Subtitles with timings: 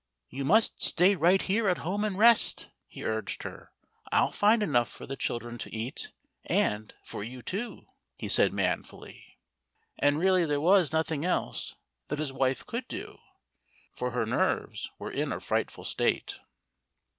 [0.29, 3.71] "You must stay right here at home and rest," he urged her.
[4.11, 6.11] "I'll find enough for the children to eat
[6.45, 7.85] and for you too,"
[8.17, 9.37] he said manfully.
[9.99, 11.75] And really there was nothing else
[12.07, 13.19] that his wife could do;
[13.93, 16.39] for her nerves were in a frightful state.